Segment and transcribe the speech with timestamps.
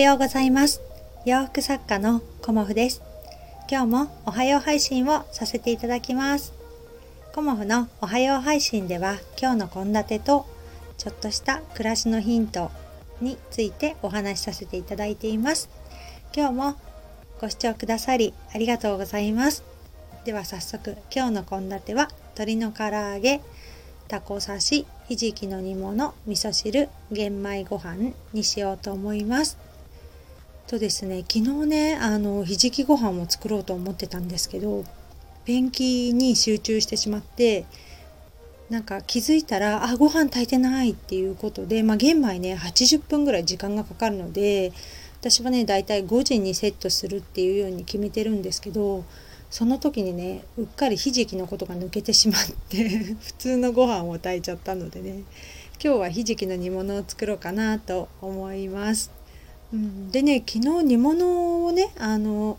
[0.00, 0.80] ようございます。
[1.26, 3.02] 洋服作家のコモフです。
[3.70, 6.54] 今日もおはよう配信をさせていただきます。
[7.34, 10.46] コモフのおはよう配信では今日の献立と
[10.96, 12.70] ちょっとした暮らしのヒント
[13.20, 15.68] についてお話しさせていただいています。
[16.34, 16.76] 今日も
[17.38, 19.62] ご視聴くださりありがとうございます。
[20.24, 22.08] では早速今日の献立は
[22.38, 23.42] 鶏の唐揚げ
[24.08, 29.58] タコ刺しひじきの煮物味噌汁玄米ご飯にしようと思います。
[30.70, 34.84] とですね昨日ねあのひじきご飯を作ろうと思ってたんですけど
[35.44, 37.66] ペンキに集中してしまって
[38.68, 44.72] なんか気づいたらあご飯炊いてないっていうことで、まあ、玄米ね80分ぐらい時間がかかるので
[45.18, 49.04] 私はねだいたい5時にセットするっていうように決めてるんですけど
[49.50, 52.88] その時にねうっかりひじきのことが抜けてしまって
[53.20, 55.24] 普通のご飯を炊いちゃったのでね
[55.82, 59.19] 今日はひじきの煮物を作ろうかなと思います。
[59.72, 62.58] うん、でね昨日煮物をねあの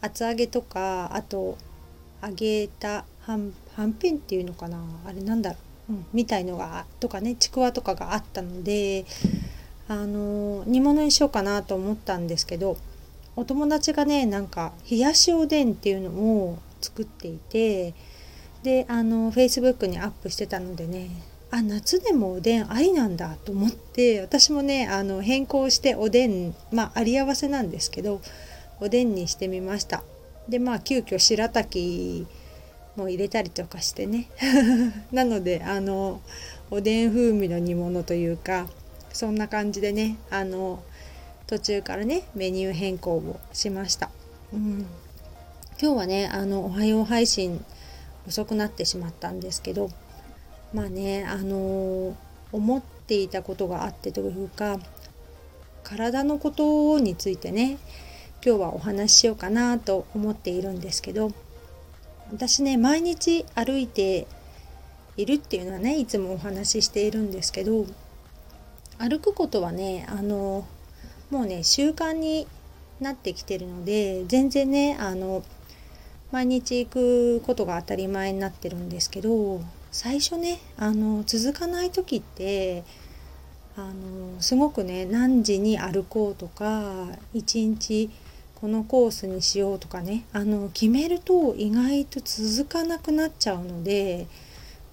[0.00, 1.56] 厚揚げとかあと
[2.22, 3.52] 揚げたはん
[3.98, 5.56] ぺんっていうのかなあれなんだろ
[5.90, 9.06] う、うん、みたいのがとかねちくわとかがあったので
[9.88, 12.76] あの煮物にしようかなと思ったんですけど
[13.34, 17.94] お友達がねなんか冷やしおでんっていうのを作っていて
[18.62, 21.10] であのフェイスブックにアップしてたのでね
[21.52, 28.22] あ夏でもおでんありなんだと思って私もねあの変更しておでんまああり合わせなんですけど
[28.80, 30.02] おでんにしてみました。
[30.48, 32.26] でまあ急遽白滝
[32.96, 34.28] も入れたりとかしてね。
[35.12, 36.22] なのであの
[36.70, 38.66] おでん風味の煮物というか
[39.12, 40.82] そんな感じでねあの
[41.46, 44.08] 途中からねメニュー変更をしました、
[44.54, 44.86] うん、
[45.78, 47.62] 今日はねあの「おはよう配信」
[48.26, 49.90] 遅くなってしまったんですけど
[50.72, 52.16] まあねあの
[52.52, 54.78] 思っていたことがあってというか
[55.82, 57.78] 体のことについてね
[58.44, 61.32] 今日はお話ししようかなと思っているんですけど
[62.32, 64.26] 私ね毎日歩いて
[65.16, 67.86] いるっていうのはねいつもお話ししているんですけど
[68.98, 70.66] 歩くことはねあの
[71.30, 72.46] もうね習慣に
[73.00, 75.42] なってきてるので全然ねあの
[76.30, 79.60] 毎日行くことが当たり前になってるんですけど
[79.92, 82.82] 最初ねあの続かない時って
[83.76, 88.10] あのすごくね何時に歩こうとか一日
[88.54, 94.26] このコースにしようとかねあの決めると意外と続かなくなっちゃうので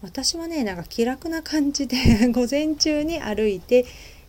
[0.02, 1.96] 私はねなんか気楽な感じで
[2.32, 3.86] 午前中に歩いて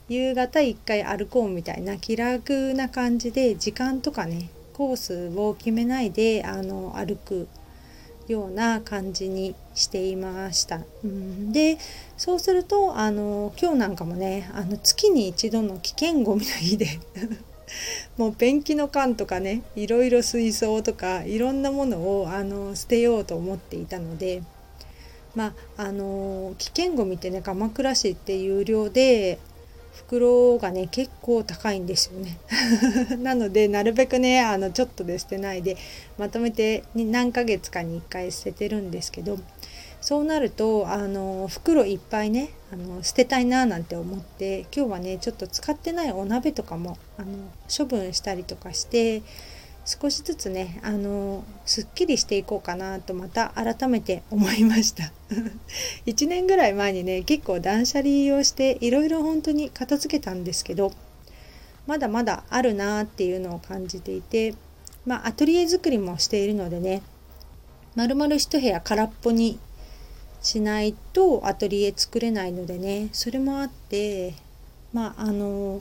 [0.08, 7.48] 夕方一回歩こうみたいな気楽な感じで時間とかねコースを決めないであの歩く
[8.30, 10.80] ような感じにしていました。
[11.04, 11.78] うん、で
[12.16, 16.86] そうするとあの今日なんかもねあの月に一度の危険ごみの日で
[18.16, 24.42] もうペンキの缶とかねいろいろ水槽とかいろんなものをあの捨てようと思っていたので
[25.34, 29.38] まああの危険ごみってね鎌倉市って有料で
[30.06, 32.38] 袋がね結構高いんですよね。
[33.22, 35.76] なのでなるべくねあのちょっとで捨てないで
[36.18, 39.38] まとめて何ヶ月かに1回捨ててるんですけど
[40.00, 47.28] そうなるとあの袋いっぱいねあの捨てたいななんて思って今日はねちょっと使ってないお鍋とかもあの
[47.74, 49.22] 処分したりとかして
[49.84, 55.12] 少しずつねあのすっきりしていこうかなとまた改めて思いました。
[56.06, 60.92] 1年ぐらい前にね結構断捨離をしていろいろ本当に片付けたんですけど
[61.86, 64.54] まだまだあるなっていうのを感じていて
[65.06, 67.02] まあアトリエ作りもしているのでね
[67.94, 69.58] まるまる一部屋空っぽに
[70.42, 74.34] しないとアトリエ作れないのでねそれもあって
[74.92, 75.80] まああの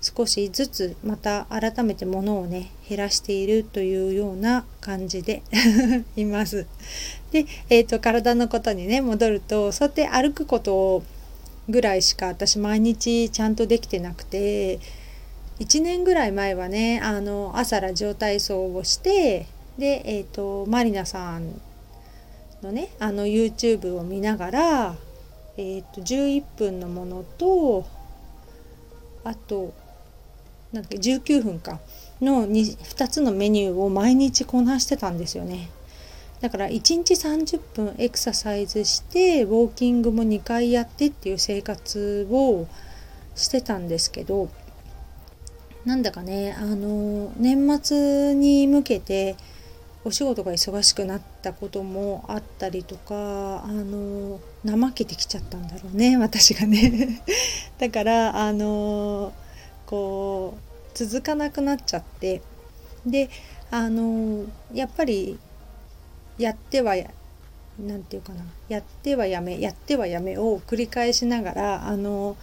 [0.00, 5.42] 少しずつまた改めて物をね減らしているというような感じで
[6.16, 6.66] います。
[7.32, 11.02] で、えーと、体のことにね戻るとそうやって歩くこと
[11.68, 14.78] ぐらいしか私毎日ちゃんとできてなくて
[15.58, 19.46] 1年ぐらい前はねあの朝ラジオ体操をして
[19.76, 21.60] で、えーと、マリナさん
[22.62, 24.96] のねあの YouTube を見ながら、
[25.56, 27.84] えーと11分のものと
[29.24, 29.74] あと
[30.72, 31.80] なんだっけ19分か。
[32.20, 35.70] の 2, 2つのメニューを毎日こなしてたんですよね。
[36.40, 42.68] だから1日30分エクササイズしてウォーキングも2回やってっていう生活を
[43.34, 44.48] してたんですけど
[45.84, 49.36] なんだかねあの年末に向けて
[50.04, 57.24] お仕事が忙しくなったこともあったりとかあの怠けてきちゃったんだろうね私がね。
[57.78, 59.32] だからあの
[59.88, 62.42] こう続かなくなっちゃって
[63.06, 63.30] で
[63.70, 65.38] あのやっぱり
[66.36, 66.94] やっては
[67.80, 72.36] 何て言うかなやってはやめやってはやめを繰り返しながらあの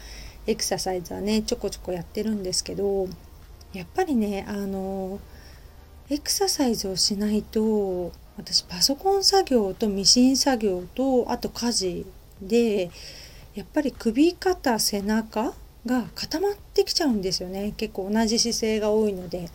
[0.47, 3.07] エクササイズはねちょこちょこやってるんですけど
[3.73, 5.19] やっぱりねあの
[6.09, 12.05] エクササイズをしないと私パソコン作業とミシン作業とあと家事
[12.41, 12.89] で
[13.53, 15.53] やっぱり首肩背中
[15.85, 19.49] が固まってきちゃうんですよね結構同じ姿勢が多いので。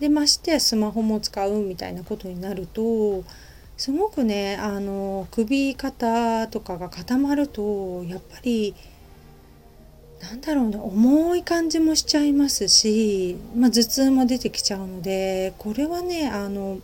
[0.00, 3.24] でましてやスマホも使うみたいなことになると
[3.76, 8.74] すごくねあの首肩とかが固まるとやっぱり
[10.20, 16.78] なんだろうな重い感じもしちゃいますし、まあ、頭痛も出てきちゃうのでこれはねあの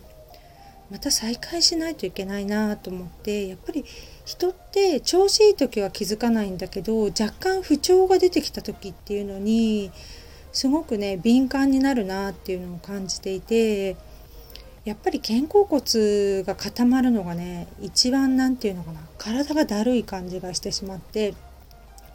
[0.91, 3.85] また再開しないといけないなと思ってやっぱり
[4.25, 9.91] 人って調子いい時は気づかないんだけど若干不調が出てきた時っていうのに
[10.51, 13.95] すごくね敏感になるなっていうのを感じていて
[14.83, 21.33] やっぱり肩甲骨が固まるのがね一番何て言うのかな体がだるい感じがしてしまって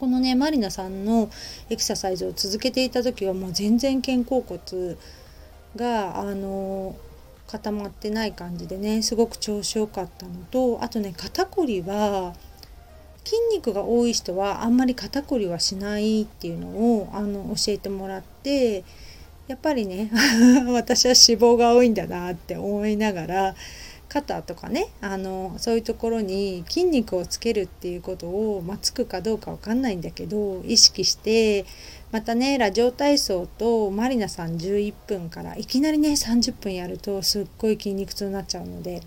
[0.00, 1.31] このねマリナさんの
[1.70, 4.97] エクササイズを続けていた時はもう全然肩甲骨
[5.76, 6.97] があの
[7.46, 12.34] 固まってない感じでねすごく調子良かったのとあとね肩こりは
[13.25, 18.84] 筋肉が多い人はあんまり肩こりはしないっていうのをあの教えてもらって
[19.48, 20.10] やっぱりね
[20.72, 23.54] 私は脂肪が多いんだなって思いながら
[24.16, 31.66] 肩とかねあのそういうところに筋肉をつけるっていうことを、まあ、つくかどうかわかんないんだけど意識して
[32.12, 39.02] またねラジオ体操とマリナさん11分からいきなりね30分やるとすっごい筋肉痛になっちゃうので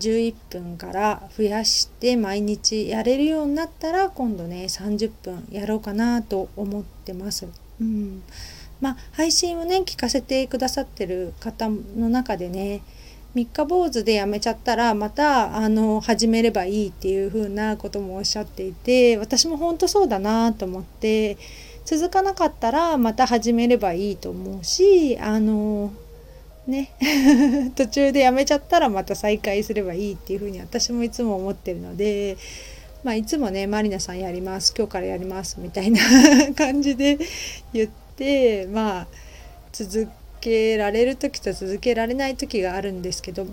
[0.00, 7.48] 11分から増やして毎日やれるようになったら今度ね30分やろうかなと思ってます。
[7.80, 8.22] うん
[8.78, 12.82] まあ、配信をね聞かせてくださってる方の中でね
[13.36, 21.36] 三日坊主でやめちゃったらまたあの始めればいいっていう風なこともおっしゃっていて私も本当そうだなと思って
[21.84, 25.92] 続かなかったらまた始めればいいと思うしあの
[26.66, 26.92] ね
[27.76, 32.38] 途中でやめちゃったらまた再開すればいいっていう風に私もいつも思ってるので
[33.04, 36.00] まあいつもねまりなさんやります今日からやりますみたいな
[36.56, 37.18] 感じで
[37.74, 39.06] 言ってまあ
[39.74, 40.08] 続
[40.46, 43.46] けられる時と続けられない時があるんですけど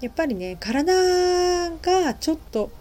[0.00, 2.72] やっぱりね体がちょっと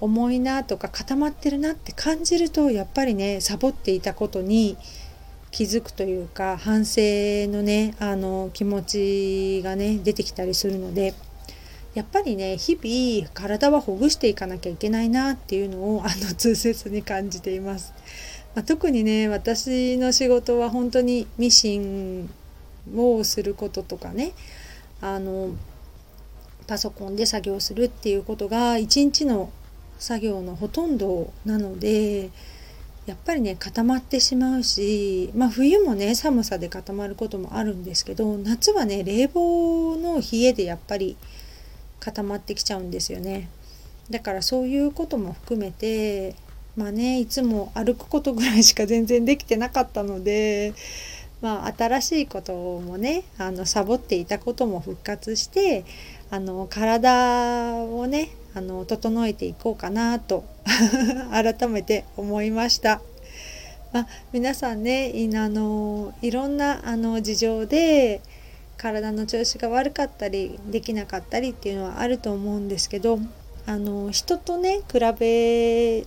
[0.00, 4.76] 重いなとか固まってるなって感じるとやっぱりねサボっていたことに
[5.52, 7.00] 気づくというか反省
[7.48, 11.14] のねあの気持ちがね出てきたりするので
[11.94, 17.94] やっぱりね日々体はほぐしていかなきゃいけないなっていうのを あの痛切に感じています。
[18.54, 22.28] ま、特にね私の仕事は本当にミシン
[22.94, 24.32] をすることとかね。
[25.00, 25.54] あの
[26.66, 29.50] パソコンで作業するっていうことが一日の
[29.98, 32.30] 作業のほとんどなので
[33.06, 41.16] やっぱりね固まってしまうし、まあ、冬もね寒さで固まることもあるんですけど夏はね冷房の冷えでやっぱり
[42.00, 43.48] 固まってきちゃうんですよね。
[44.10, 46.34] だからそういうことも含めて
[46.76, 50.74] まあねいつも歩くことぐらいしか全然できてなかったので
[51.42, 55.84] まあ、新しいこともねあのサボっていたことも復活して
[56.30, 60.44] あの体をねあの整えていこうかなと
[61.30, 63.02] 改めて思いました。
[63.92, 68.20] まあ、皆さんねあのいろんなあの事情で
[68.76, 73.18] 体の調子が悪かったりできなかったりっていうのはあると思うんですけど
[73.66, 76.04] あの人とね比べ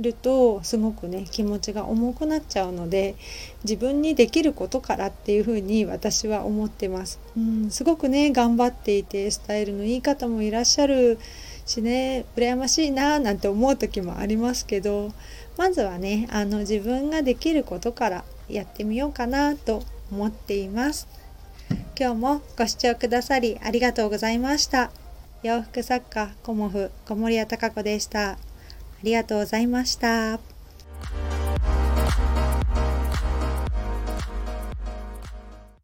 [0.00, 3.16] るとすごくね気持ちが重くなっちゃうので
[3.64, 7.18] 自分にできることからっていうふうに私は思ってます。
[7.36, 11.18] うんすごくね頑張っていてスタイルのいい方もいらっしゃる
[11.66, 15.12] しね羨ましいななんて思う時もありますけど
[15.56, 21.06] まずはねあの自分ができることからやってみようかなと思っています。
[21.98, 24.90] 今日もご視聴くださりありがとうございました。
[25.42, 28.47] 洋服作家コモフ小森屋隆子でした。
[29.00, 30.57] ありがとうございました。